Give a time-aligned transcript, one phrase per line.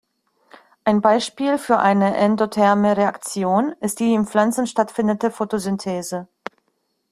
[0.83, 6.27] Ein Beispiel für eine endotherme Reaktion ist die in Pflanzen stattfindende Photosynthese.